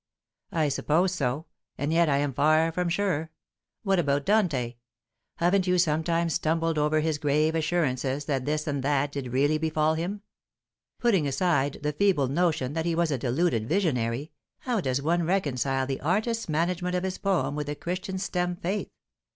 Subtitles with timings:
[0.51, 1.45] "I suppose so.
[1.77, 3.29] And yet I am far from sure.
[3.83, 4.77] What about Dante?
[5.35, 9.93] Haven't you sometimes stumbled over his grave assurances that this and that did really befall
[9.93, 10.23] him?
[10.97, 15.85] Putting aside the feeble notion that he was a deluded visionary, how does one reconcile
[15.85, 18.89] the artist's management of his poem with the Christian's stem faith?